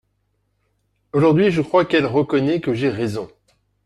[1.13, 3.29] Aujourd’hui, je crois qu’elle reconnaît que j’ai raison.